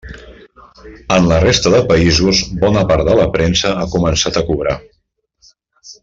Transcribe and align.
En 1.15 1.25
la 1.31 1.35
resta 1.43 1.73
de 1.73 1.81
països 1.91 2.41
bona 2.65 2.83
part 2.91 3.05
de 3.09 3.17
la 3.23 3.27
premsa 3.39 3.73
ha 3.83 3.87
començat 3.95 4.41
a 4.41 4.47
cobrar. 4.53 4.79